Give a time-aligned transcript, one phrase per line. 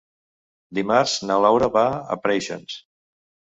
[0.77, 1.85] Dimarts na Laura va
[2.17, 2.83] a Preixens.